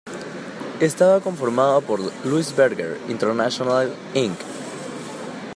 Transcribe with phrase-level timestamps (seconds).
[0.79, 4.39] Estaba conformado por "Louis Berger International Inc.